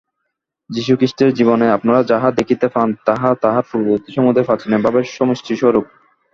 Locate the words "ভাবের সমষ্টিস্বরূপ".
4.83-5.85